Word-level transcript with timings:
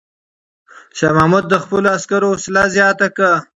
شاه 0.97 1.11
محمود 1.17 1.45
د 1.49 1.53
خپلو 1.63 1.87
عسکرو 1.97 2.29
حوصله 2.33 2.61
زیاته 2.75 3.07
کړه. 3.15 3.33